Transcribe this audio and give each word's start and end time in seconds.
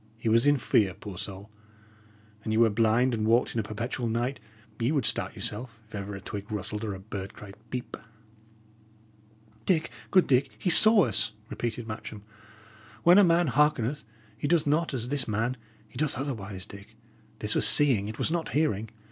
He 0.17 0.29
was 0.29 0.47
in 0.47 0.57
fear, 0.57 0.95
poor 0.95 1.15
soul! 1.15 1.51
An 2.43 2.51
ye 2.51 2.57
were 2.57 2.71
blind, 2.71 3.13
and 3.13 3.23
walked 3.27 3.53
in 3.53 3.59
a 3.59 3.63
perpetual 3.63 4.07
night, 4.07 4.39
ye 4.79 4.91
would 4.91 5.05
start 5.05 5.35
yourself, 5.35 5.79
if 5.87 5.93
ever 5.93 6.15
a 6.15 6.19
twig 6.21 6.51
rustled 6.51 6.83
or 6.83 6.95
a 6.95 6.99
bird 6.99 7.35
cried 7.35 7.53
'Peep.'" 7.69 7.97
"Dick, 9.67 9.91
good 10.09 10.25
Dick, 10.25 10.53
he 10.57 10.71
saw 10.71 11.05
us," 11.05 11.33
repeated 11.51 11.87
Matcham. 11.87 12.23
"When 13.03 13.19
a 13.19 13.23
man 13.23 13.45
hearkeneth, 13.49 14.03
he 14.35 14.47
doth 14.47 14.65
not 14.65 14.91
as 14.95 15.09
this 15.09 15.27
man; 15.27 15.55
he 15.87 15.99
doth 15.99 16.17
otherwise, 16.17 16.65
Dick. 16.65 16.95
This 17.37 17.53
was 17.53 17.67
seeing; 17.67 18.07
it 18.07 18.17
was 18.17 18.31
not 18.31 18.53
hearing. 18.57 18.89